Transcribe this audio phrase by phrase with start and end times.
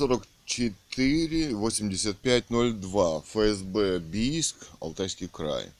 [0.00, 5.70] 1144 8502 ФСБ Бийск, Алтайский край.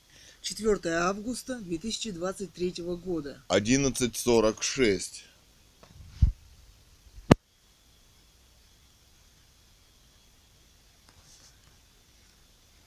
[0.43, 3.41] 4 августа 2023 года.
[3.49, 5.25] 1146.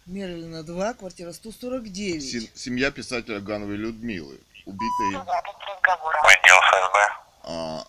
[0.06, 2.22] Мерлина 2, квартира 149.
[2.24, 5.16] Сем- Семья писателя Гановой Людмилы, убитой.
[5.16, 7.00] Отдел ФСБ.
[7.44, 7.86] А,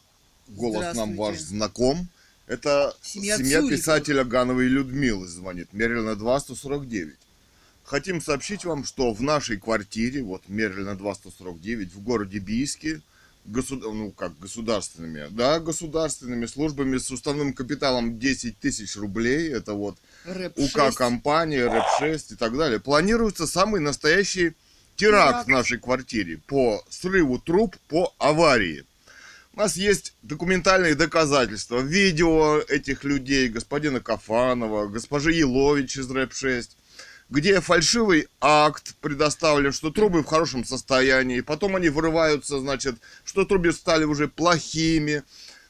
[0.49, 2.09] голос нам ваш знаком.
[2.47, 5.73] Это Семья семья, писателя Гановой Людмилы звонит.
[5.73, 7.15] Мерлина 2, 149.
[7.85, 13.01] Хотим сообщить вам, что в нашей квартире, вот Мерлина 2, 149, в городе Бийске,
[13.47, 19.97] госуд- ну как государственными, да, государственными службами с уставным капиталом 10 тысяч рублей, это вот
[20.24, 20.97] Рэп УК 6.
[20.97, 22.79] компания, РЭП-6 и так далее.
[22.80, 24.55] Планируется самый настоящий
[24.97, 25.47] теракт Теракт.
[25.47, 28.85] в нашей квартире по срыву труб по аварии.
[29.57, 36.71] У нас есть документальные доказательства, видео этих людей, господина Кафанова, госпожи Елович из РЭП-6,
[37.30, 43.73] где фальшивый акт предоставлен, что трубы в хорошем состоянии, потом они вырываются, значит, что трубы
[43.73, 45.23] стали уже плохими,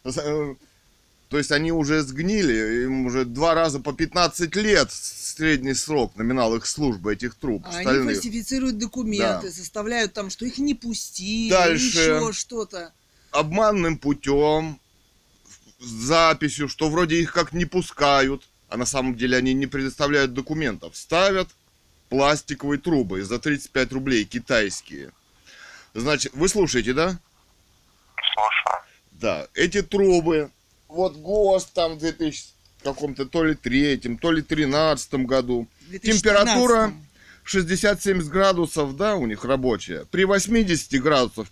[0.03, 6.57] то есть они уже сгнили, им уже два раза по 15 лет средний срок номинал
[6.57, 7.63] их службы, этих труб.
[7.67, 8.05] А Они остальных.
[8.15, 9.53] фальсифицируют документы, Да.
[9.53, 11.85] составляют там, что их не пустили, Дальше.
[11.99, 12.95] еще что-то.
[13.35, 14.79] Обманным путем,
[15.81, 20.35] с записью, что вроде их как не пускают, а на самом деле они не предоставляют
[20.35, 20.97] документов.
[20.97, 21.49] Ставят
[22.09, 25.11] пластиковые трубы за 35 рублей, китайские.
[25.95, 27.19] Значит, вы слушаете, да?
[28.35, 28.85] Слушаю.
[29.13, 30.51] Да, эти трубы,
[30.89, 32.55] вот ГОСТ там в 2000
[32.85, 35.67] каком-то то ли третьем, то ли тринадцатом году.
[35.87, 36.23] В 2013.
[36.23, 36.95] Температура
[37.45, 40.05] 60-70 градусов, да, у них рабочая.
[40.05, 41.51] При 80 градусов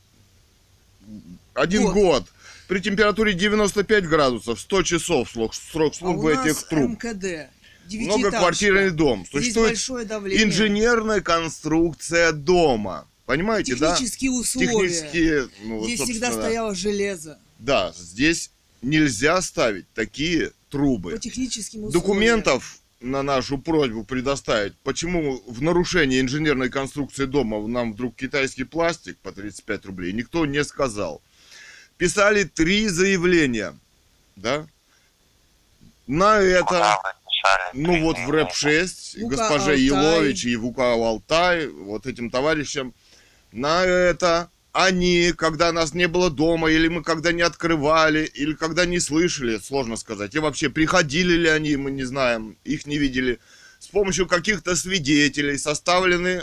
[1.55, 1.95] один Год.
[1.95, 2.25] год.
[2.69, 6.91] При температуре 95 градусов 100 часов срок, срок А у службы нас этих труб.
[6.93, 7.51] МКД.
[7.91, 9.27] Многоквартирный дом.
[9.31, 10.45] Существует большое давление.
[10.45, 13.07] инженерная конструкция дома.
[13.27, 13.93] Понимаете, да?
[13.93, 14.89] Технические условия.
[14.89, 17.39] Технические, ну, Здесь всегда стояло железо.
[17.59, 21.13] Да, здесь нельзя ставить такие трубы.
[21.13, 22.01] По техническим условиям.
[22.01, 29.19] Документов на нашу просьбу предоставить, почему в нарушении инженерной конструкции дома нам вдруг китайский пластик
[29.19, 31.21] по 35 рублей, никто не сказал.
[32.03, 33.79] Писали три заявления,
[34.35, 34.67] да?
[36.09, 36.99] На это,
[37.75, 39.79] ну вот в РЭП-6, ВУК госпоже.
[39.79, 42.93] Елович и в УК Алтай, вот этим товарищам,
[43.53, 48.85] на это они, когда нас не было дома, или мы когда не открывали, или когда
[48.85, 50.35] не слышали, сложно сказать.
[50.35, 53.39] И вообще, приходили ли они, мы не знаем, их не видели.
[53.79, 56.43] С помощью каких-то свидетелей составлены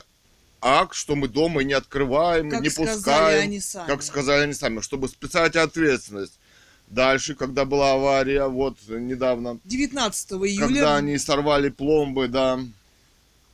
[0.61, 3.43] акт, что мы дома не открываем, Как не пускаем.
[3.43, 3.87] они сами.
[3.87, 6.39] Как сказали они сами, чтобы списать ответственность.
[6.87, 12.59] Дальше, когда была авария, вот недавно, 19 июля когда они сорвали пломбы, да,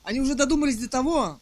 [0.03, 1.39] они уже додумались до того,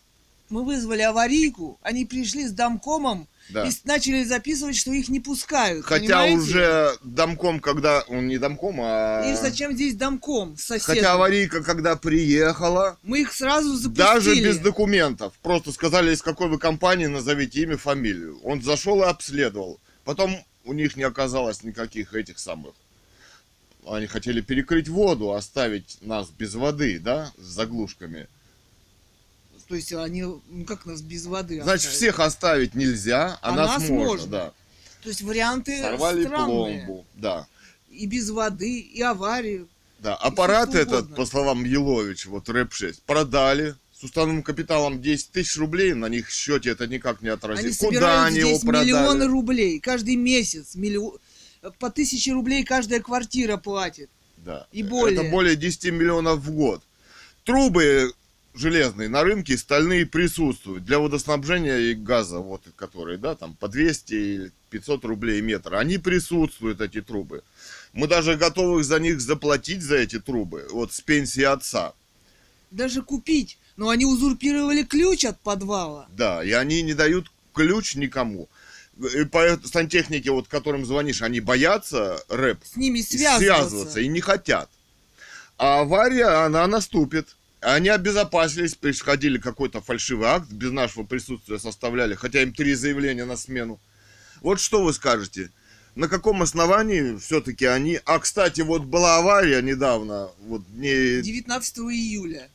[0.49, 3.67] мы вызвали аварийку, они пришли с домкомом да.
[3.67, 5.85] и начали записывать, что их не пускают.
[5.85, 6.37] Хотя понимаете?
[6.37, 8.01] уже домком, когда...
[8.07, 9.23] Он не домком, а...
[9.25, 10.95] И зачем здесь домком с соседом?
[10.95, 14.05] Хотя аварийка, когда приехала, Мы их сразу запустили.
[14.05, 18.39] даже без документов, просто сказали, из какой вы компании, назовите имя, фамилию.
[18.43, 19.79] Он зашел и обследовал.
[20.03, 22.73] Потом у них не оказалось никаких этих самых.
[23.85, 28.27] Они хотели перекрыть воду, оставить нас без воды, да, с заглушками.
[29.67, 31.97] То есть они, ну как нас без воды Значит, оставить?
[31.97, 34.27] всех оставить нельзя, а, А нас, нас можно, можно.
[34.27, 34.53] да.
[35.01, 36.85] То есть варианты Сорвали странные.
[36.85, 37.47] пломбу, да.
[37.89, 39.67] И без воды, и аварию.
[39.99, 45.93] Да, аппарат этот, по словам Елович, вот рэп-6, продали с установым капиталом 10 тысяч рублей,
[45.93, 47.77] на них счете это никак не Они отразит.
[47.77, 48.85] Куда они его продали?
[48.87, 49.79] миллионы рублей.
[49.79, 51.17] Каждый месяц миллион...
[51.79, 54.09] по тысяче рублей каждая квартира платит.
[54.37, 54.67] Да.
[54.73, 55.21] и более.
[55.21, 56.83] Это более 10 миллионов в год.
[57.45, 58.13] Трубы
[58.53, 64.13] железные на рынке стальные присутствуют для водоснабжения и газа, вот которые, да, там по 200
[64.13, 65.75] или 500 рублей метр.
[65.75, 67.43] Они присутствуют, эти трубы.
[67.93, 71.93] Мы даже готовы за них заплатить за эти трубы, вот с пенсии отца.
[72.71, 73.57] Даже купить.
[73.75, 76.07] Но они узурпировали ключ от подвала.
[76.11, 78.49] Да, и они не дают ключ никому.
[79.15, 83.39] И по сантехнике, вот которым звонишь, они боятся рэп С ними связываться.
[83.39, 84.69] связываться и не хотят.
[85.57, 87.35] А авария, она наступит.
[87.63, 93.37] Они обезопасились, происходили какой-то фальшивый акт, без нашего присутствия составляли, хотя им три заявления на
[93.37, 93.79] смену.
[94.41, 95.49] Вот что вы скажете?
[95.95, 97.99] На каком основании все-таки они...
[98.05, 101.21] А, кстати, вот была авария недавно, вот не...
[101.21, 102.49] 19 июля.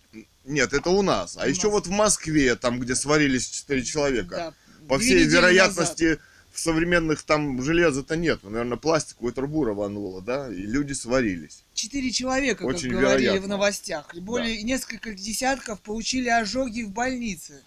[0.44, 1.36] Нет, это у нас.
[1.36, 1.72] А У еще нас.
[1.72, 4.36] вот в Москве, там, где сварились четыре человека.
[4.36, 4.54] Да,
[4.88, 6.18] По две всей вероятности,
[6.58, 8.42] современных там железа-то нет.
[8.42, 11.62] Наверное, пластиковую трубу рвануло, да, и люди сварились.
[11.74, 13.46] Четыре человека, как Очень говорили вероятно.
[13.46, 14.14] в новостях.
[14.14, 17.62] И более несколько десятков получили ожоги в больнице.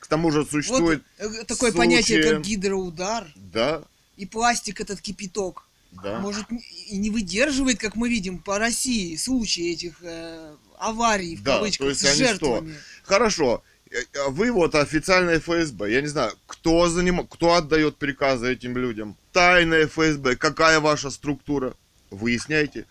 [0.00, 3.26] К тому же существует, Вот э, такое случаи- понятие, как гидроудар.
[3.34, 3.82] да,
[4.16, 5.66] И пластик этот кипяток.
[5.90, 6.20] да.
[6.20, 6.46] Может,
[6.88, 11.86] и не выдерживает, как мы видим по России, случаи этих э, аварий, в Да, кавычках,
[11.86, 12.26] то есть с они что?
[12.26, 12.74] жертвами.
[13.02, 13.62] Хорошо.
[13.96, 15.90] Э, э, Вы вот официальное ФСБ.
[15.90, 17.26] Я не знаю, кто заним...
[17.26, 19.16] кто отдает приказы этим людям.
[19.32, 20.36] Тайное ФСБ.
[20.36, 21.74] Какая ваша структура?
[22.10, 22.84] Выясняйте.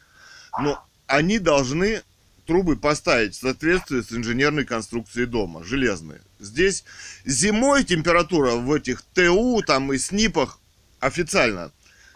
[0.59, 2.01] Но они должны
[2.47, 6.21] трубы поставить в соответствии с инженерной конструкцией дома, железные.
[6.39, 6.83] Здесь
[7.25, 10.59] зимой температура в этих ТУ там и СНИПах
[10.99, 11.71] официально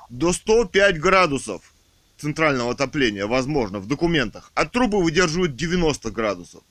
[0.09, 1.73] до 105 градусов
[2.17, 4.51] центрального отопления, возможно, в документах.
[4.55, 6.63] А трубы выдерживают 90 градусов.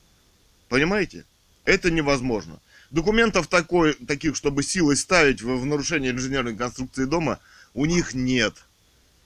[0.69, 1.25] Понимаете?
[1.69, 2.61] Это невозможно.
[2.91, 7.41] Документов такой, таких, чтобы силой ставить в, в нарушение инженерной конструкции дома,
[7.75, 8.55] у них нет.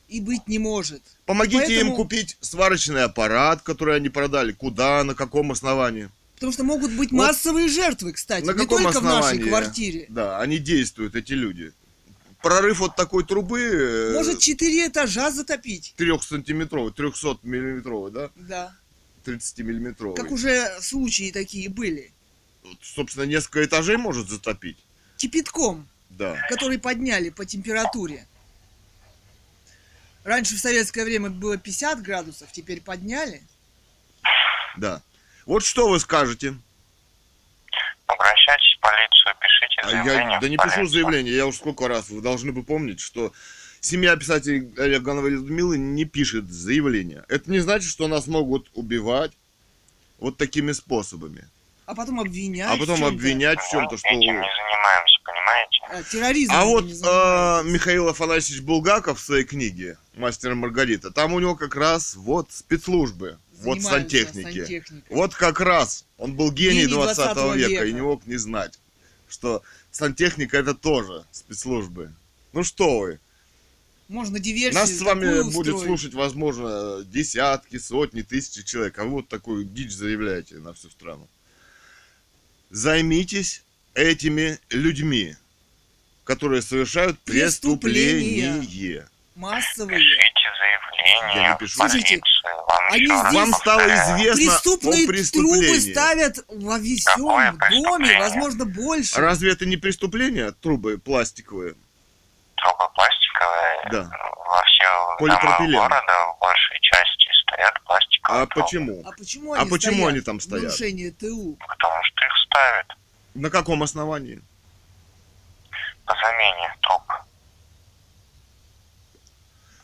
[0.09, 1.03] И быть не может.
[1.25, 4.51] Помогите им Поэтому- купить сварочный аппарат, который они продали.
[4.51, 6.09] Куда, на каком основании?
[6.35, 9.49] Потому что могут быть Вот массовые жертвы, кстати, на не каком только в нашей основании?
[9.49, 10.07] квартире.
[10.09, 11.73] Да, они действуют, эти люди.
[12.43, 15.95] Прорыв вот такой трубы э, Может четыре этажа затопить.
[15.97, 18.31] 3-сантиметровый, 300-миллиметровый, да?
[18.35, 18.75] Да.
[19.25, 20.17] 30-миллиметровый.
[20.17, 22.12] Как уже случаи такие были.
[22.83, 24.79] Собственно, несколько этажей может затопить.
[25.17, 26.37] Кипятком, Да.
[26.49, 28.27] который подняли по температуре.
[30.25, 33.43] Раньше в советское время было 50 градусов, теперь подняли.
[34.77, 35.03] Да.
[35.47, 36.55] Вот что вы скажете?
[38.07, 42.11] Обращайтесь в полицию, пишите А заявление Я, да не пишу заявление, я уж сколько раз,
[42.11, 43.33] вы должны бы помнить, что
[43.81, 47.25] семья писателей Олега Гановой и Людмилы не пишет заявление.
[47.29, 49.33] Это не значит, что нас могут убивать
[50.19, 51.49] вот такими способами.
[51.87, 52.71] А потом обвинять.
[52.71, 53.15] А в потом чём-то.
[53.15, 54.09] обвинять в чем-то, Мы что...
[54.09, 55.79] этим не занимаемся, понимаете?
[55.91, 57.73] А, терроризмом А вот не э.
[57.73, 62.53] Михаил Афанасьевич Булгаков в своей книге «Мастер и Маргарита», там у него как раз вот
[62.53, 64.61] спецслужбы, вот сантехники.
[64.61, 65.17] сантехникой.
[65.17, 67.85] Вот как раз он был гений Гений 20 20 века, века.
[67.87, 68.79] и не мог не знать,
[69.29, 72.13] что сантехника это тоже спецслужбы.
[72.53, 73.19] Ну что вы,
[74.09, 75.87] Можно диверсию нас с вами будет устроить.
[75.87, 81.29] слушать, возможно, десятки, сотни, тысячи человек, а вы вот такую дичь заявляете на всю страну.
[82.73, 83.63] Займитесь
[83.95, 85.37] этими людьми,
[86.25, 88.53] которые совершают Преступления.
[88.61, 89.07] преступление.
[89.35, 89.99] Массовые.
[89.99, 91.77] Пишите заявление Я не пишу.
[91.77, 92.21] Слушайте,
[92.67, 95.67] Вам они здесь- Вам стало известно Преступные о преступлении.
[95.67, 98.19] трубы ставят во всем доме, преступление?
[98.21, 99.21] возможно, больше.
[99.21, 100.53] Разве это не преступление?
[100.53, 101.75] Трубы пластиковые.
[102.57, 103.89] Трубы пластиковые.
[103.91, 104.11] Да.
[105.21, 107.22] Во домах города в большей части
[107.53, 108.65] стоят пластиковые А трубы.
[108.67, 109.03] почему?
[109.07, 110.65] А почему А они почему стоят они там стоят?
[110.65, 111.57] нарушении ТУ?
[111.69, 112.87] Потому что их ставят
[113.35, 114.41] На каком основании?
[116.05, 117.03] по замене труб.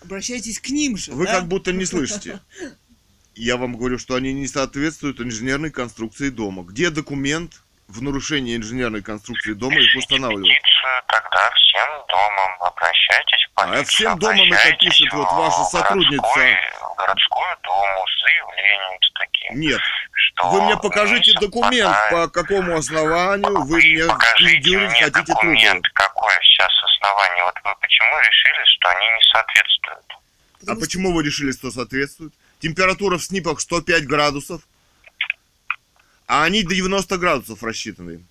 [0.03, 1.32] Обращайтесь к ним же, Вы да?
[1.35, 2.41] как будто не слышите.
[3.35, 6.64] Я вам говорю, что они не соответствуют инженерной конструкции дома.
[6.64, 10.44] Где документ в нарушении инженерной конструкции дома их устанавливают?
[10.49, 12.62] петицию тогда всем домом.
[12.62, 13.87] Обращайтесь в А полицию.
[13.87, 16.23] всем домом это пишет вот ваша сотрудница.
[16.99, 19.61] Городскую- думу с заявлением с таким.
[19.61, 19.81] Нет.
[20.12, 22.33] Что Вы мне покажите не документ, совпадает.
[22.33, 25.89] по какому основанию вы мне Покажите мне хотите документ, трубы.
[25.95, 27.45] какое сейчас основание.
[27.45, 30.06] Вот вы почему решили, что они не соответствуют?
[30.69, 32.33] А почему вы решили, что соответствует?
[32.61, 34.62] Температура в снипах 105 градусов,
[36.26, 38.23] а они до 90 градусов рассчитаны.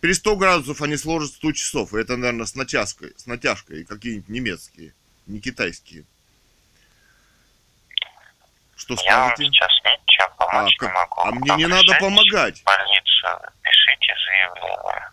[0.00, 4.28] При 100 градусов они сложат 100 часов, и это, наверное, с натяжкой, с натяжкой, какие-нибудь
[4.28, 4.94] немецкие,
[5.26, 6.04] не китайские.
[8.78, 9.50] Что Я вам скажете?
[9.52, 11.20] сейчас ничем А, помочь как- не могу.
[11.20, 12.60] а мне не надо помогать.
[12.60, 15.10] В полицию, пишите заявление.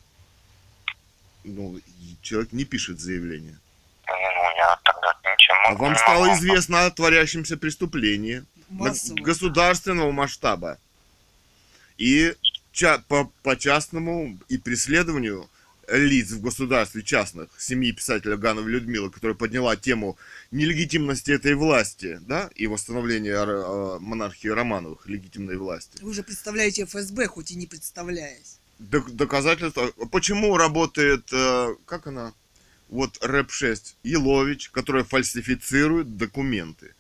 [1.43, 1.79] Ну,
[2.21, 3.57] человек не пишет заявление.
[4.07, 4.13] Ну,
[4.57, 6.35] я тогда ничем А вам стало могу.
[6.37, 8.45] известно о творящемся преступлении.
[8.69, 9.15] массово.
[9.21, 10.77] государственного масштаба.
[11.97, 12.35] И
[13.07, 15.47] по, по частному и преследованию
[15.89, 20.17] лиц в государстве частных, семьи писателя Ганова Людмилы, которая подняла тему
[20.51, 25.97] нелегитимности этой власти, да, и восстановления э, монархии Романовых, легитимной власти.
[26.01, 28.59] Вы же представляете ФСБ, хоть и не представляясь.
[28.79, 29.91] Док- доказательства.
[30.11, 32.33] Почему работает, э, как она,
[32.89, 36.93] вот рэп-6, Елович, которая фальсифицирует документы.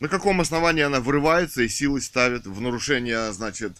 [0.00, 3.72] На каком основании она врывается и силой ставит в нарушение, значит,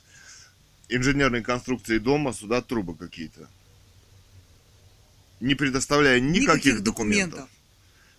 [0.91, 3.49] инженерной конструкции дома сюда трубы какие-то?
[5.41, 7.49] Не предоставляя никаких, документов.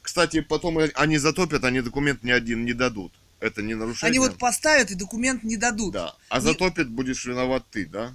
[0.01, 3.13] Кстати, потом они затопят, они документ ни один не дадут.
[3.39, 4.09] Это не нарушение.
[4.09, 5.93] Они вот поставят и документ не дадут.
[5.93, 6.15] Да.
[6.29, 8.13] А Не- затопит будешь виноват ты, да?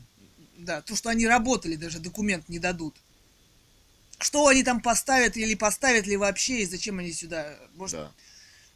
[0.58, 2.96] Да, то, что они работали, даже документ не дадут.
[4.18, 7.54] Что они там поставят или поставят ли вообще, и зачем они сюда?
[7.74, 8.12] Может, Да.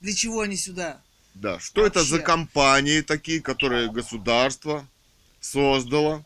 [0.00, 1.00] для чего они сюда?
[1.34, 2.26] Да, что это за Вообще.
[2.26, 4.86] компании такие, которые государство
[5.40, 6.24] создало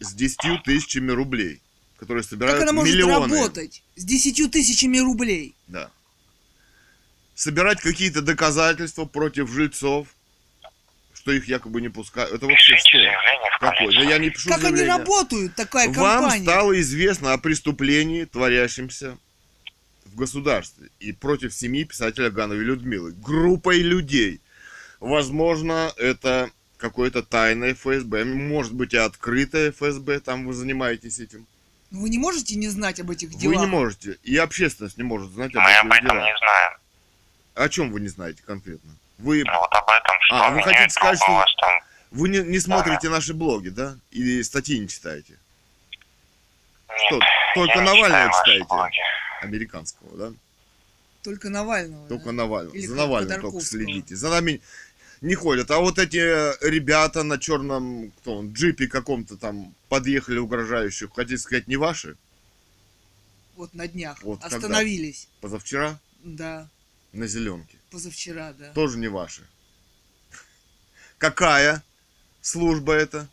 [0.00, 1.60] с 10 тысячами рублей,
[1.98, 3.34] которые собирают Как она может миллионы.
[3.34, 5.54] работать с 10 тысячами рублей?
[5.68, 5.90] Да.
[7.34, 10.08] Собирать какие-то доказательства против жильцов,
[11.14, 12.32] что их якобы не пускают.
[12.32, 13.58] Это вообще Пишите что?
[13.60, 13.94] Какой?
[13.94, 14.98] Да я не пишу Как они заявление.
[14.98, 16.42] работают, такая Вам компания?
[16.42, 19.16] стало известно о преступлении, творящемся
[20.04, 23.12] в государстве и против семьи писателя Гановой Людмилы.
[23.12, 24.40] Группой людей.
[25.00, 31.46] Возможно, это какое-то тайное ФСБ, может быть и открытое ФСБ, там вы занимаетесь этим.
[31.90, 33.60] Ну, Вы не можете не знать об этих Вы делах?
[33.60, 36.24] не можете, и общественность не может знать об Мы об этих этом делах.
[36.32, 36.72] не знаем.
[37.54, 38.90] О чем вы не знаете конкретно?
[39.18, 41.70] Вы, Ну вот об этом, что А, вы хотите сказать, что- вас там.
[42.10, 43.96] вы не, не смотрите наши блоги, да?
[44.10, 45.34] Или статьи не читаете?
[46.88, 47.20] Нет, Что,
[47.54, 48.64] только я не Навального читаете?
[48.68, 48.96] блоги.
[49.42, 50.32] Американского, да?
[51.22, 52.08] Только Навального.
[52.08, 52.32] Только да?
[52.32, 52.74] Навального.
[52.74, 54.16] Или За Навальным только следите.
[54.16, 54.60] За нами
[55.24, 55.70] не ходят.
[55.70, 56.16] А вот эти
[56.66, 62.16] ребята на черном кто он, джипе каком-то там подъехали угрожающих, хотите сказать, не ваши?
[63.56, 64.22] Вот на днях.
[64.22, 64.56] Вот когда?
[64.56, 65.28] Остановились.
[65.40, 66.68] Позавчера Да,
[67.12, 67.76] на зеленке.
[67.90, 68.72] позавчера, да.
[68.72, 69.42] Тоже не ваши.
[71.18, 71.82] Какая
[72.42, 73.28] служба это?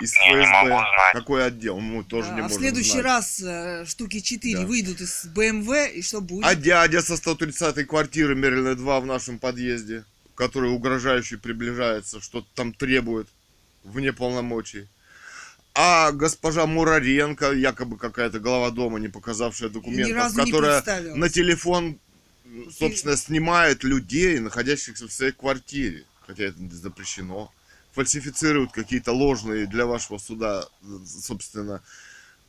[0.00, 0.50] Из Я не ФСБ.
[0.52, 1.12] могу знать.
[1.12, 1.78] Какой отдел?
[1.78, 3.04] Мы тоже Да, не а в можем следующий знать.
[3.04, 4.66] раз э, штуки 4 Да.
[4.66, 6.44] выйдут из БМВ, и что будет?
[6.44, 10.04] А дядя со 130-й квартиры Мерлина 2 в нашем подъезде,
[10.34, 13.28] который угрожающе приближается, что-то там требует
[13.84, 14.88] вне полномочий.
[15.74, 20.82] А госпожа Мураренко, якобы какая-то глава дома, не показавшая документов, которая
[21.16, 21.98] на телефон,
[22.70, 26.04] собственно, снимает людей, находящихся в своей квартире.
[26.26, 27.52] Хотя это запрещено.
[27.92, 30.64] Фальсифицируют какие-то ложные для вашего суда,
[31.06, 31.82] собственно,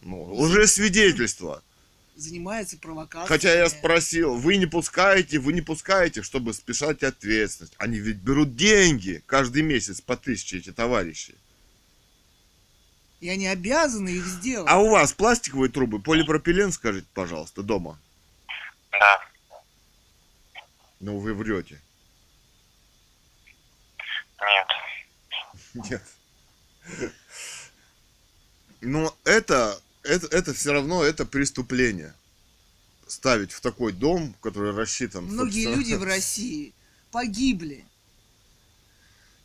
[0.01, 1.63] ну, лжесвидетельства.
[2.15, 3.27] Занимается провокацией.
[3.27, 7.75] Хотя я спросил, вы не пускаете, вы не пускаете, чтобы спешать ответственность.
[7.77, 11.35] Они ведь берут деньги каждый месяц по тысяче эти товарищи.
[13.19, 14.69] И они обязаны их сделать.
[14.69, 17.99] А у вас пластиковые трубы, полипропилен, скажите, пожалуйста, дома?
[18.91, 19.21] Да.
[21.01, 21.81] Ну, вы врете.
[25.73, 25.89] Нет.
[25.89, 26.01] Нет.
[28.81, 32.13] Но это, это, это все равно это преступление.
[33.07, 35.25] Ставить в такой дом, который рассчитан...
[35.25, 36.73] Многие собственно, люди в России
[37.11, 37.85] погибли.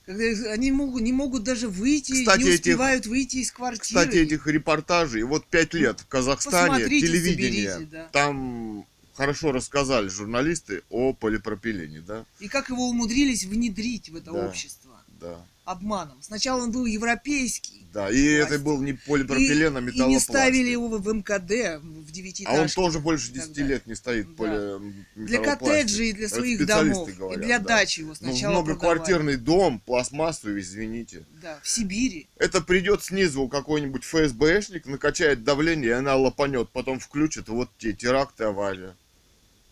[0.07, 4.01] Когда они могут, не могут даже выйти, Кстати, не этих- успевают выйти из квартиры.
[4.01, 8.09] Кстати, этих репортажей, вот пять лет в Казахстане, Посмотрите, телевидение, соберите, да.
[8.13, 12.25] там хорошо рассказали журналисты о полипропилене, да?
[12.41, 14.47] И как его умудрились внедрить в это Да.
[14.47, 15.45] общество Да.
[15.71, 16.19] Обманом.
[16.23, 17.87] Сначала он был европейский.
[17.93, 18.53] Да, и Власть.
[18.53, 20.09] это был не И, полипропилен, а и металлопласт.
[20.11, 22.59] не ставили его в МКД, в девятиэтажке.
[22.59, 23.69] А он тоже больше и так 10 далее.
[23.75, 24.35] лет не стоит Да.
[24.45, 27.65] поли- Для коттеджей, и для своих домов, говорят, и для да.
[27.67, 31.21] дачи его Ну, сначала многоквартирный дом, пластмассовый, извините.
[31.21, 31.43] продавали.
[31.43, 32.29] Да, в Сибири.
[32.37, 37.93] Это придет снизу какой-нибудь ФСБшник, накачает давление, и она лопанет, потом включит, и вот те
[37.93, 38.95] теракты, авария.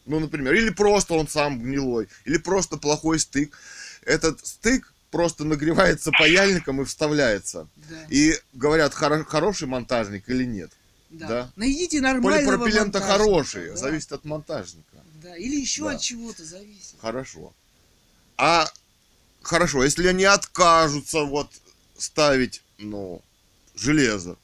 [0.07, 3.57] Ну, например, или просто он сам гнилой, или просто плохой стык.
[4.05, 7.69] Этот стык просто нагревается паяльником и вставляется.
[7.77, 10.71] Да, И говорят, хоро- хороший монтажник или нет.
[11.11, 11.29] да.
[11.29, 11.51] да.
[11.57, 13.77] Найдите нормального Полипропилен-то хороший, да.
[13.77, 14.97] зависит от монтажника.
[15.23, 15.91] Да, или еще Да.
[15.93, 16.97] от чего-то зависит.
[17.01, 17.53] Хорошо.
[18.37, 18.69] А
[19.43, 21.51] хорошо, если они откажутся вот
[21.97, 23.23] ставить, ну,
[23.75, 24.37] железо.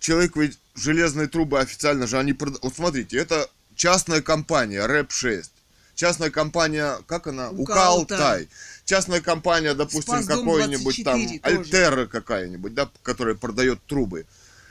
[0.00, 5.50] Человек ведь железные трубы официально же они прода- Вот смотрите, это частная компания рэп 6
[5.98, 7.50] Частная компания, как она?
[7.50, 8.48] Укалтай.
[8.84, 11.58] Частная компания, допустим, какой-нибудь там 24 тоже.
[11.58, 14.24] Альтера какая-нибудь, да, которая продает трубы.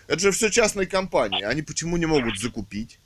[0.08, 1.44] Это же все частные компании.
[1.44, 2.98] Они почему не могут закупить?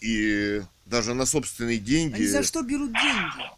[0.00, 3.50] И даже на собственные деньги Они за что берут деньги?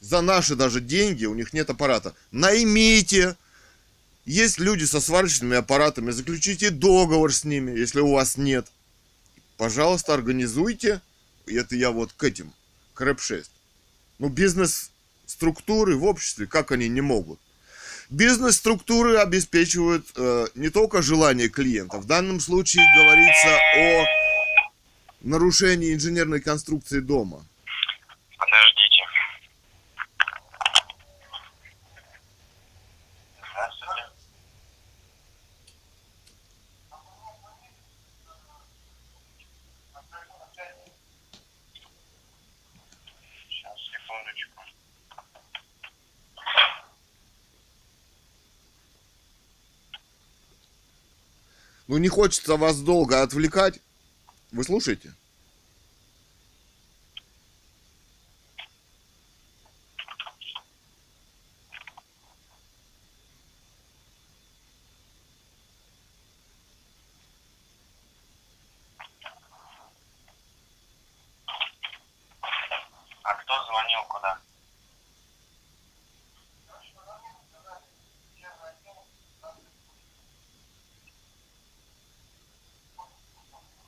[0.00, 2.16] за наши даже деньги, у них нет аппарата.
[2.32, 3.36] Наймите.
[4.24, 8.66] Есть люди со сварочными аппаратами, заключите договор с ними, если у вас нет.
[9.56, 11.00] Пожалуйста, организуйте.
[11.46, 12.52] Это я вот к этим,
[12.94, 13.46] к рэп-6.
[14.18, 17.40] Ну, бизнес-структуры в обществе, как они не могут?
[18.10, 21.98] Бизнес-структуры обеспечивают э, не только желание клиента.
[21.98, 24.04] В данном случае говорится о
[25.20, 27.46] нарушении инженерной конструкции дома.
[51.90, 53.80] Ну, не хочется вас долго отвлекать.
[54.52, 55.12] Вы слушаете?
[73.24, 74.38] А кто звонил куда?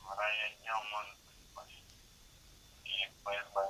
[0.04, 1.16] В райотдел может
[1.54, 1.83] быть.
[2.85, 3.61] Или ФСБ.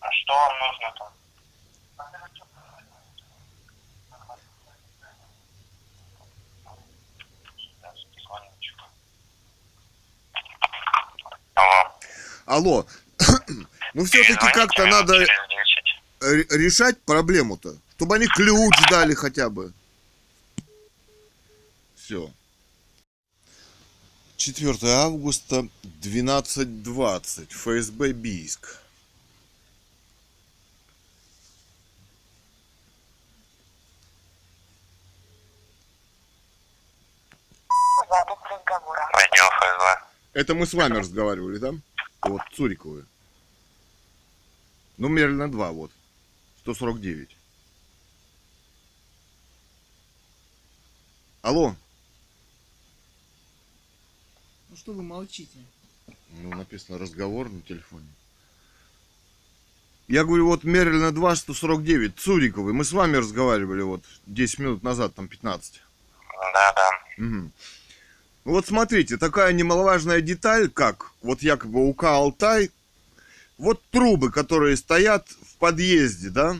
[0.00, 1.04] А что вам нужно-то?
[1.04, 1.89] Сейчас, секундочку.
[12.46, 12.86] Алло.
[13.92, 15.28] Ну, все-таки как-то надо через
[16.20, 16.48] 10.
[16.48, 17.74] ре- решать проблему-то.
[17.96, 19.72] Чтобы они ключ дали хотя бы.
[21.96, 22.30] Все.
[24.36, 25.66] 4 августа,
[26.02, 27.48] 12.20.
[27.52, 28.79] ФСБ Бийск.
[38.10, 39.08] Запись разговора.
[39.12, 40.06] Отдел ФСБ.
[40.32, 41.72] Это мы с вами разговаривали, да?
[42.22, 43.06] Вот, Цуриковы.
[44.96, 45.92] Ну, Мерлина 2, вот.
[46.62, 47.36] 149.
[51.42, 51.76] Алло.
[54.68, 55.58] Ну что вы молчите?
[56.30, 58.06] Ну, написано разговор на телефоне.
[60.08, 62.72] Я говорю, вот Мерлина 2, 149, Цуриковы.
[62.72, 65.80] Мы с вами разговаривали вот 10 минут назад, там 15.
[66.52, 66.90] Да, да.
[67.16, 67.52] Мгм.
[68.44, 72.70] Ну Вот смотрите, такая немаловажная деталь, как вот якобы УК Алтай,
[73.58, 76.56] вот трубы, которые стоят в подъезде, да,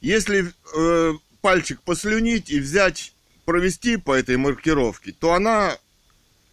[0.00, 1.12] если э,
[1.42, 3.12] пальчик послюнить и взять,
[3.44, 5.76] провести по этой маркировке, то она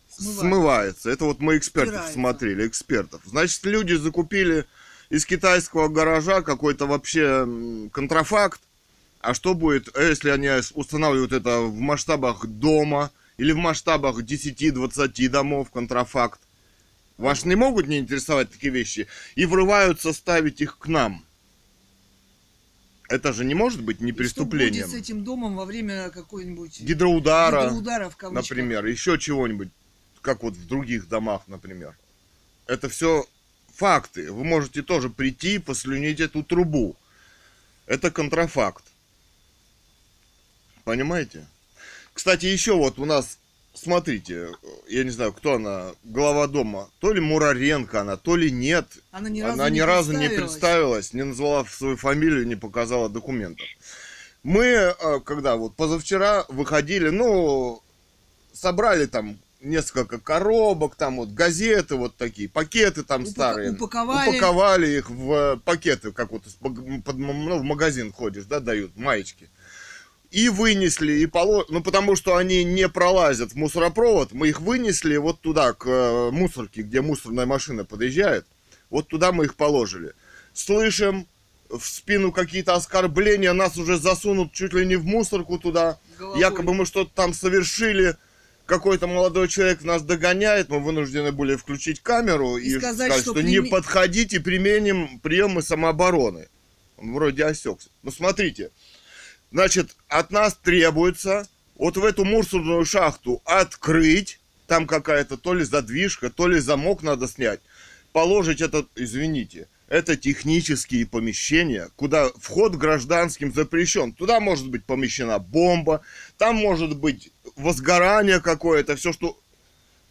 [0.08, 0.40] Смывается.
[0.42, 1.10] смывается.
[1.10, 2.14] Это вот мы экспертов Стирается.
[2.14, 3.22] смотрели, экспертов.
[3.26, 4.66] Значит, люди закупили
[5.10, 7.48] из китайского гаража какой-то вообще
[7.92, 8.62] контрафакт.
[9.22, 15.30] А что будет, э, если они устанавливают это в масштабах дома или в масштабах 10-20
[15.30, 16.40] домов контрафакт?
[17.18, 19.08] Вас не могут не интересовать такие вещи?
[19.36, 21.24] И врываются ставить их к нам.
[23.10, 24.86] Это же не может быть не И преступлением.
[24.86, 28.50] Что будет с этим домом во время какой-нибудь Гидроудара, гидроудара в кавычках?
[28.50, 29.70] например, еще чего-нибудь,
[30.22, 31.96] как вот в других домах, например.
[32.66, 33.28] Это все
[33.74, 34.32] факты.
[34.32, 36.96] Вы можете тоже прийти и послюнить эту трубу.
[37.86, 38.86] Это контрафакт.
[40.84, 41.46] Понимаете?
[42.14, 43.38] Кстати, еще вот у нас,
[43.74, 44.50] смотрите,
[44.88, 48.86] я не знаю, кто она, глава дома, то ли Мураренко она, то ли нет.
[49.12, 50.52] Она ни разу, Она не, ни разу не представилась.
[50.52, 53.66] представилась, не назвала свою фамилию, не показала документов.
[54.44, 57.82] Мы, э, когда вот позавчера выходили, ну,
[58.54, 63.72] собрали там несколько коробок, там вот газеты вот такие, пакеты там Упака- старые.
[63.72, 64.30] упаковали.
[64.30, 69.50] Упаковали их в пакеты, как вот под ну, в магазин ходишь, да, дают, маечки.
[70.34, 71.64] И вынесли, и поло...
[71.70, 76.32] Ну, потому что они не пролазят в мусоропровод, мы их вынесли вот туда, к э,
[76.32, 78.48] мусорке, где мусорная машина подъезжает.
[78.90, 80.14] Вот туда мы их положили.
[80.52, 81.28] Слышим
[81.70, 86.00] в спину какие-то оскорбления, нас уже засунут чуть ли не в мусорку туда.
[86.18, 86.40] Головой.
[86.40, 88.18] Якобы мы что-то там совершили.
[88.66, 93.32] Какой-то молодой человек нас догоняет, мы вынуждены были включить камеру и, И сказать, сказать, что
[93.34, 96.48] что, не прими- подходите, применим приемы самообороны.
[96.98, 97.90] Он вроде осекся.
[98.02, 98.72] Ну смотрите,
[99.54, 106.30] значит, от нас требуется вот в эту мусорную шахту открыть, там какая-то то ли задвижка,
[106.30, 107.62] то ли замок надо снять,
[108.12, 114.12] положить этот, извините, это технические помещения, куда вход гражданским запрещен.
[114.12, 116.02] Туда может быть помещена бомба,
[116.38, 119.40] там может быть возгорание какое-то, все что...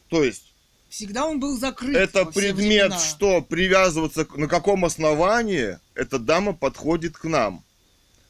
[0.09, 0.55] То есть
[0.89, 1.97] Всегда он был закрыт.
[1.97, 2.99] это предмет, времена.
[2.99, 7.65] что привязываться, на каком основании эта дама подходит к нам.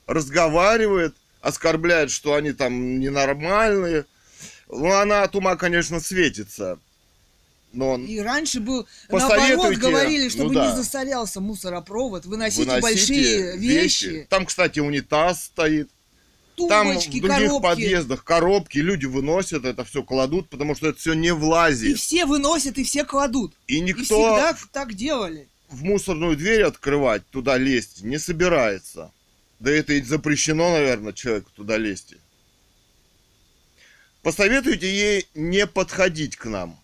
[0.06, 4.04] Разговаривает, оскорбляет, что они там ненормальные.
[4.68, 6.78] Ну, она от ума, конечно, светится.
[7.72, 10.70] Но И раньше был, наоборот, говорили, ну чтобы да.
[10.70, 15.88] не засорялся мусоропровод, выносите, выносите большие вещи, Там, кстати, унитаз стоит.
[16.68, 17.62] Там в тумбочки, других коробки.
[17.62, 21.98] подъездах коробки, люди выносят это все, кладут, потому что это все не И влазит.
[21.98, 23.54] все выносят, и все кладут.
[23.68, 25.48] И И никто всегда так делали.
[25.70, 29.10] в мусорную дверь открывать, туда лезть не собирается.
[29.62, 32.16] Да это и запрещено, наверное, человеку туда лезть.
[34.22, 36.80] Посоветуйте ей не подходить к нам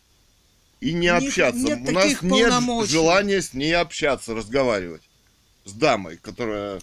[0.79, 1.59] и не общаться.
[1.59, 5.03] нет У нас нет желания с ней общаться, разговаривать.
[5.64, 6.81] С дамой, которая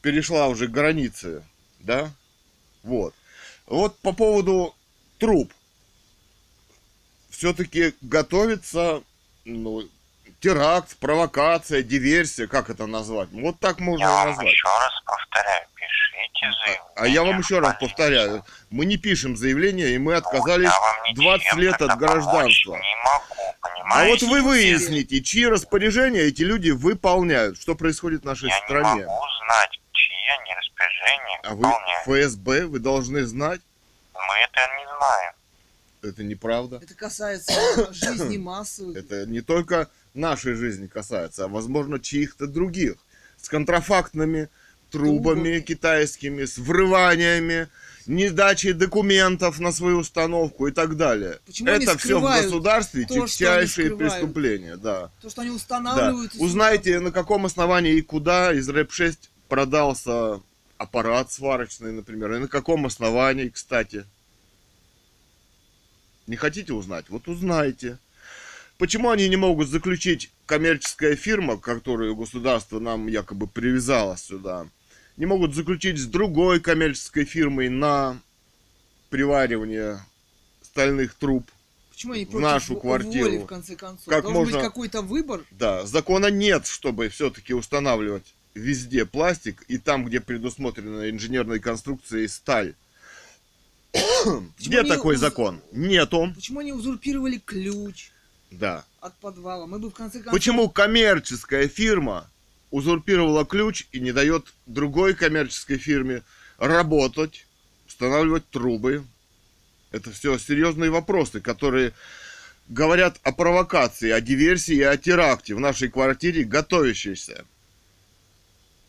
[0.00, 1.44] перешла уже границы,
[1.80, 2.10] да?
[2.82, 3.14] Вот.
[3.66, 4.74] Вот по поводу
[5.18, 5.52] труб.
[7.28, 9.02] Все-таки готовится
[9.44, 9.86] ну,
[10.40, 13.28] теракт, провокация, диверсия, как это назвать?
[13.32, 14.46] Вот так можно Я вам назвать.
[14.52, 16.82] еще раз повторяю, пишите заявление.
[16.96, 21.14] А я вам еще раз повторяю, мы не пишем заявление, и мы отказались Я вам
[21.14, 22.74] 20 ничем лет от гражданства.
[22.74, 23.54] Не могу,
[23.92, 29.00] А вот вы выясните, чьи распоряжения эти люди выполняют, что происходит в нашей Я стране.
[29.02, 32.24] не могу знать, чьи они распоряжения А вы.
[32.24, 33.60] ФСБ, вы должны знать,
[34.14, 35.32] Мы это не знаем.
[36.02, 36.80] это неправда.
[36.82, 38.96] Это касается жизни массовых.
[38.96, 42.94] Это не только нашей жизни касается, а возможно чьих-то других.
[43.40, 44.48] С контрафактными
[44.90, 47.68] трубами китайскими, с врываниями,
[48.06, 51.40] недачей документов на свою установку и так далее.
[51.44, 53.26] Почему Это все в государстве то,
[53.88, 53.98] скрывают?
[53.98, 55.10] преступления, да.
[55.20, 55.56] То, что они Да.
[55.56, 56.34] устанавливают...
[56.34, 59.16] и Узнайте, на каком основании и куда из РЭП-6
[59.48, 60.40] продался
[60.78, 64.04] аппарат сварочный, например, и на каком основании, кстати.
[66.26, 67.06] Не хотите узнать?
[67.08, 67.98] Вот узнайте.
[68.78, 74.68] Почему они не могут заключить коммерческая фирма, которую государство нам якобы привязало сюда,
[75.16, 78.20] не могут заключить с другой коммерческой фирмой на
[79.08, 80.00] приваривание
[80.62, 81.50] стальных труб?
[81.90, 83.24] Почему они в нашу квартиру.
[83.30, 84.04] воли, в конце концов?
[84.04, 85.42] Как Должен можно- быть какой-то выбор.
[85.52, 92.74] Да, закона нет, чтобы все-таки устанавливать везде пластик и там, где предусмотрена инженерной конструкцией сталь.
[94.58, 95.62] Где они такой уз- закон?
[95.72, 96.30] Нету.
[96.34, 98.10] Почему они узурпировали ключ
[98.50, 98.84] Да.
[99.00, 99.66] от подвала?
[99.66, 100.32] Мы бы в конце концов...
[100.32, 102.28] Почему коммерческая фирма
[102.70, 106.22] узурпировала ключ и не дает другой коммерческой фирме
[106.58, 107.46] работать,
[107.86, 109.04] устанавливать трубы?
[109.90, 111.92] Это все серьезные вопросы, которые
[112.68, 117.44] говорят о провокации, о диверсии и о теракте в нашей квартире, готовящейся.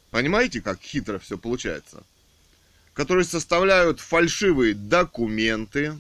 [0.09, 2.03] Понимаете, как хитро все получается?
[2.93, 5.97] Которые составляют фальшивые документы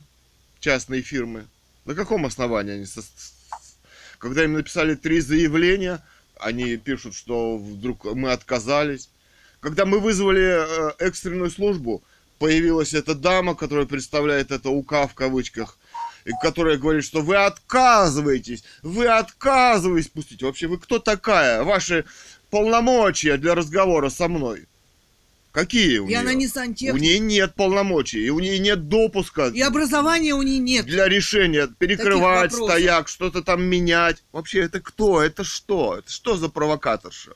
[0.59, 1.45] частные фирмы.
[1.85, 2.85] На каком основании они
[4.19, 6.03] когда им написали три заявления,
[6.39, 9.09] они пишут, что вдруг мы отказались.
[9.59, 12.03] Когда мы вызвали э, экстренную службу,
[12.39, 15.77] появилась эта дама, которая представляет это УК в кавычках,
[16.25, 20.43] и которая говорит, что вы отказываетесь, вы отказываетесь пустить.
[20.43, 21.63] Вообще, вы кто такая?
[21.63, 22.05] Ваши
[22.49, 24.67] полномочия для разговора со мной.
[25.57, 26.37] Какие у И она неё?
[26.37, 27.01] не У сантехник.
[27.01, 30.85] нее нет полномочий, и у нее нет допуска И образования у нее нет.
[30.85, 34.23] для решения перекрывать стояк, что-то там менять.
[34.31, 35.19] Вообще, это кто?
[35.19, 35.97] Это что?
[35.97, 37.31] Это что за провокаторша?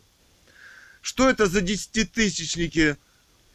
[1.02, 2.96] Что это за десятитысячники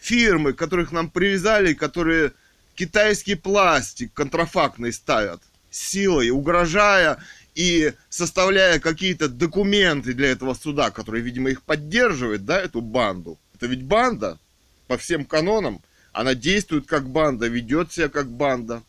[0.01, 2.33] фирмы, которых нам привязали, которые
[2.75, 7.19] китайский пластик контрафактный ставят силой, угрожая
[7.55, 13.39] и составляя какие-то документы для этого суда, который, видимо, их поддерживает, да, эту банду.
[13.55, 14.41] Это ведь банда
[14.87, 15.81] по всем канонам.
[16.13, 18.83] Она действует как банда, ведет себя как банда.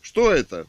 [0.00, 0.66] Что это?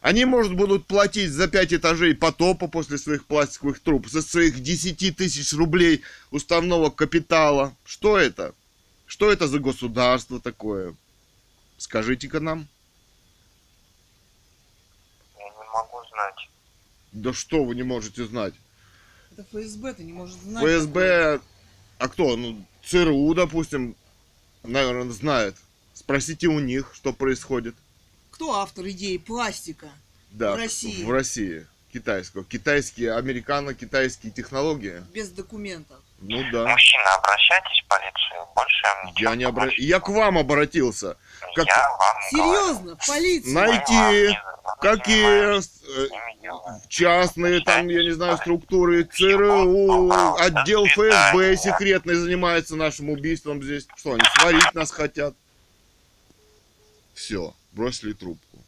[0.00, 5.16] Они, может, будут платить за пять этажей потопа после своих пластиковых труб, со своих 10
[5.16, 7.74] тысяч рублей уставного капитала.
[7.84, 8.54] Что это?
[9.06, 10.94] Что это за государство такое?
[11.78, 12.68] Скажите-ка нам.
[15.38, 16.50] Я не могу знать.
[17.12, 18.54] Да что вы не можете знать?
[19.32, 20.64] Это ФСБ, ты не можешь знать.
[20.64, 21.40] ФСБ,
[21.98, 22.36] а кто?
[22.36, 23.96] Ну, ЦРУ, допустим,
[24.62, 25.56] наверное, знает.
[25.92, 27.74] Спросите у них, что происходит.
[28.30, 29.88] Кто автор идеи пластика?
[30.30, 31.04] Да, В России.
[31.04, 31.66] В России.
[31.92, 32.44] Китайского.
[32.44, 35.02] Китайские, американо-китайские технологии.
[35.12, 35.98] Без документов.
[36.18, 36.66] Ну да.
[36.66, 38.46] Мужчина, обращайтесь в полицию.
[38.54, 39.68] Больше я вам ничем Я не обра...
[39.76, 41.16] Я к вам обратился.
[41.54, 42.16] как- Я вам.
[42.30, 43.54] Серьезно, в полицию.
[43.54, 44.38] Найти,
[44.80, 45.60] Какие э,
[46.88, 53.86] частные там, я не знаю, структуры ЦРУ, отдел ФСБ секретный занимается нашим убийством здесь.
[53.96, 55.34] Что, они сварить нас хотят?
[57.14, 58.58] Все, бросили трубку.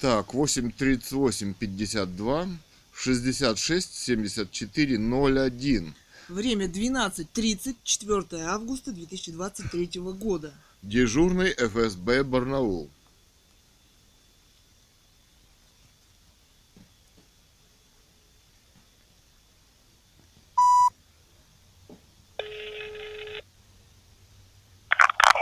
[0.00, 2.46] Так, 83852
[2.94, 5.94] 66 74 01.
[6.28, 10.54] Время 12.30, 4 августа 2023 года.
[10.80, 12.90] Дежурный ФСБ Барнаул.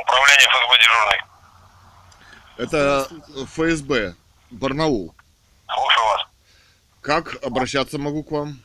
[0.00, 1.20] Управление ФСБ дежурный.
[2.56, 3.08] Это.
[3.46, 4.16] ФСБ
[4.50, 5.14] Барнаул.
[5.66, 6.26] Слушаю вас.
[7.00, 8.60] Как обращаться могу к вам?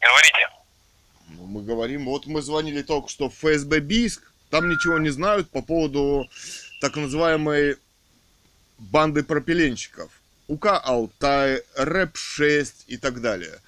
[0.00, 0.48] Говорите.
[1.50, 5.62] Мы говорим, вот мы звонили только что в ФСБ Бийск, там ничего не знают по
[5.62, 6.28] поводу
[6.80, 7.76] так называемой
[8.78, 10.10] банды пропиленщиков.
[10.46, 13.58] УК Алтай, РЭП-6 и так далее.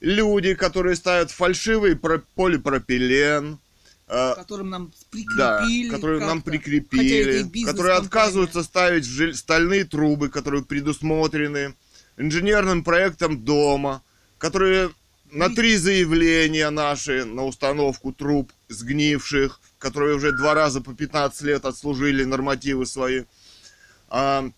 [0.00, 3.58] Люди, которые ставят фальшивый про- полипропилен,
[4.06, 4.92] э, Которым нам
[5.36, 5.90] да, прикрепили.
[5.90, 11.74] которые нам прикрепили, которые отказываются ставить стальные трубы, которые предусмотрены
[12.16, 14.02] инженерным проектом дома,
[14.38, 14.90] которые
[15.30, 21.64] на три заявления наши на установку труб сгнивших, которые уже два раза по 15 лет
[21.64, 23.24] отслужили нормативы свои,
[24.08, 24.48] а,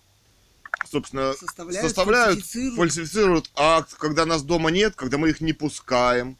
[0.90, 2.76] собственно, Составляют, составляют, фальсифицируют.
[2.76, 6.36] фальсифицируют акт, когда нас дома нет, когда мы их не пускаем.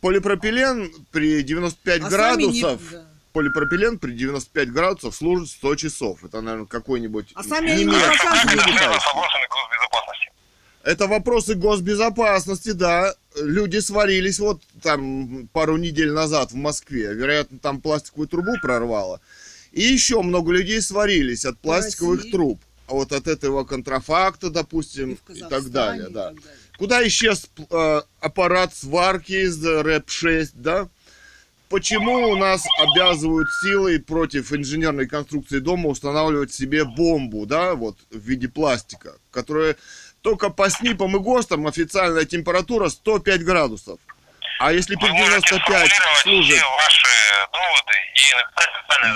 [0.00, 3.04] Полипропилен при 95 А не- градусов да.
[3.32, 6.24] полипропилен при 95 градусов служит 100 часов.
[6.24, 8.62] Это, наверное, какой-нибудь А сами они не показывают.
[10.82, 13.14] Это вопросы госбезопасности, да.
[13.40, 17.14] Люди сварились вот там пару недель назад в Москве.
[17.14, 19.20] Вероятно, там пластиковую трубу прорвало.
[19.72, 22.30] И еще много людей сварились от пластиковых России.
[22.30, 22.60] труб.
[22.88, 26.28] А вот от этого контрафакта, допустим, И и, так далее, и да.
[26.28, 26.58] так далее.
[26.78, 30.88] Куда исчез э, аппарат сварки из РЭП-6, да?
[31.70, 38.18] Почему у нас обязывают силой против инженерной конструкции дома устанавливать себе бомбу, да, вот в
[38.18, 39.76] виде пластика, которая
[40.22, 43.98] только по СНИПам и ГОСТам официальная температура 105 градусов.
[44.58, 46.62] А если при можете 95 сформулировать служит...
[46.62, 47.12] ваши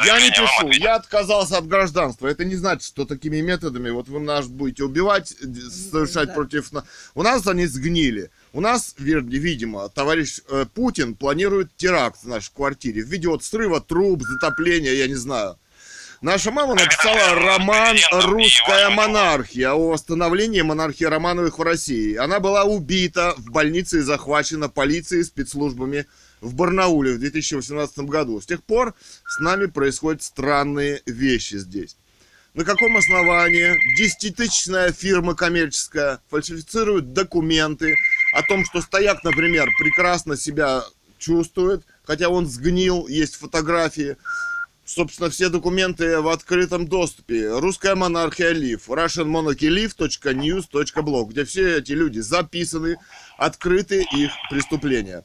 [0.05, 2.27] Я не пишу, я отказался от гражданства.
[2.27, 6.35] Это не значит, что такими методами вот вы нас будете убивать, д- совершать да.
[6.35, 6.85] против нас.
[7.15, 8.31] У нас они сгнили.
[8.53, 13.81] У нас, видимо, товарищ э, Путин планирует теракт в нашей квартире в виде вот срыва
[13.81, 15.59] труб, затопления, я не знаю.
[16.27, 22.17] Наша мама написала роман «Русская монархия» о восстановлении монархии Романовых в России.
[22.17, 26.07] Она была убита в больнице и захвачена полицией и спецслужбами
[26.41, 28.41] в Барнауле в 2018 году.
[28.41, 31.97] С тех пор с нами происходят странные вещи здесь.
[32.55, 37.95] На каком основании десятитысячная фирма коммерческая фальсифицирует документы
[38.33, 40.83] о том, что стояк, например, прекрасно себя
[41.19, 44.17] чувствует, хотя он сгнил, есть фотографии.
[44.87, 47.59] Собственно, все документы в открытом доступе.
[47.59, 52.97] Русская монархия Лив, russianmonarchyliv.news.blog, где все эти люди записаны,
[53.37, 55.25] открыты их преступления.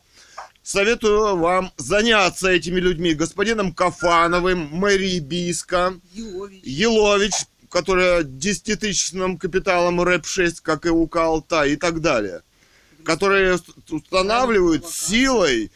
[0.64, 6.62] Советую вам заняться этими людьми, господином Кафановым, мэрией Бийска, Елович.
[6.64, 7.34] Елович,
[7.70, 12.42] которая десятитысячным капиталом РЭП-6, как и УК Алтай и так далее,
[13.04, 15.72] которые уст- устанавливают силой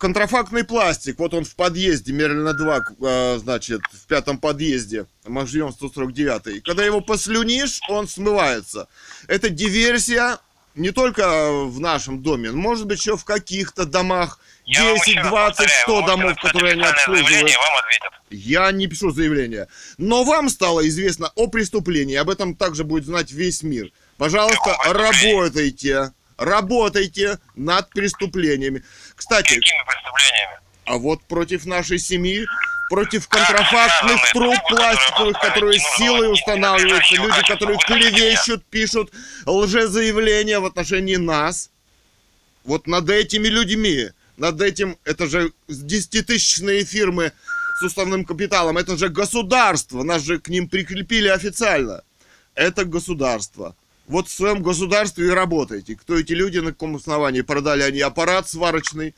[0.00, 1.18] контрафактный пластик.
[1.18, 5.06] Вот он в подъезде, Мерлина 2, э, значит, в пятом подъезде.
[5.26, 8.88] Мы живем 149 И когда его послюнишь, он смывается.
[9.28, 10.38] Это диверсия
[10.74, 14.40] не только в нашем доме, может быть, еще в каких-то домах.
[14.64, 17.50] Я вам 10, еще раз 20, повторяю, 100 вы можете домов, которые они обслуживают.
[18.30, 19.68] Я не пишу заявление.
[19.98, 22.16] Но вам стало известно о преступлении.
[22.16, 23.90] Об этом также будет знать весь мир.
[24.16, 26.12] Пожалуйста, работайте.
[26.40, 28.82] Работайте над преступлениями.
[29.14, 30.58] Кстати, Какими преступлениями?
[30.86, 32.46] а вот против нашей семьи,
[32.88, 39.12] против контрафактных труб пластиковых, которые силой устанавливаются, люди, которые клевещут, пишут
[39.44, 41.70] лжезаявления в отношении нас.
[42.64, 47.32] Вот над этими людьми, над этим, это же десятитысячные фирмы
[47.78, 52.02] с уставным капиталом, это же государство, нас же к ним прикрепили официально.
[52.54, 53.76] Это государство.
[54.10, 55.94] Вот в своем государстве и работайте.
[55.94, 59.14] Кто эти люди, на каком основании продали они аппарат сварочный,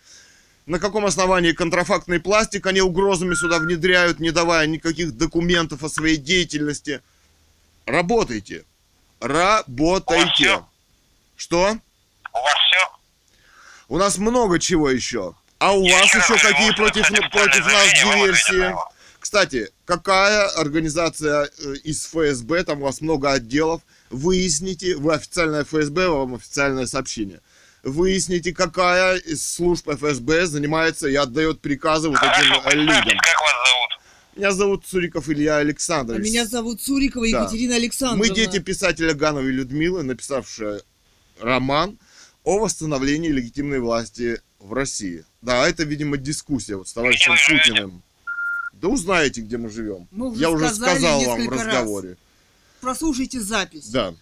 [0.67, 6.19] на каком основании контрафактный пластик они угрозами сюда внедряют, не давая никаких документов о своей
[6.19, 7.01] деятельности.
[7.87, 8.67] Работайте.
[9.19, 10.35] Работайте.
[10.35, 10.69] всё?
[11.37, 11.79] Что?
[12.35, 12.99] У вас все?
[13.89, 15.35] У нас много чего еще.
[15.59, 18.75] А у Я вас еще какие против, против нас диверсии?
[19.23, 23.81] Кстати, какая организация э, из ФСБ, там у вас много отделов,
[24.11, 27.41] выясните, вы официальная ФСБ, вам официальное сообщение.
[27.85, 32.97] Выясните, какая из служб ФСБ занимается и отдает приказы вот этим Хорошо, э, людям.
[33.19, 34.37] как вас зовут?
[34.37, 36.25] Меня зовут Цуриков Илья А Александрович.
[36.25, 37.43] меня зовут Цурикова Да.
[37.43, 38.29] Екатерина Александровна.
[38.29, 40.83] Мы дети писателя Гановой Людмилы, написавшая
[41.41, 41.97] роман
[42.43, 45.25] о восстановлении легитимной власти в России.
[45.43, 47.35] Да, это, видимо, дискуссия вот с товарищем?
[47.49, 48.03] Путиным.
[48.83, 50.09] Да узнаете, где мы живем.
[50.11, 51.67] Мы уже Я уже сказал вам в несколько раз.
[51.77, 52.17] разговоре.
[52.81, 53.87] Прослушайте запись.
[53.91, 54.13] Да.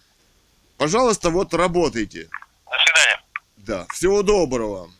[0.76, 2.28] Пожалуйста, вот работайте.
[2.66, 3.24] До свидания.
[3.56, 3.86] Да.
[3.94, 4.90] Всего доброго.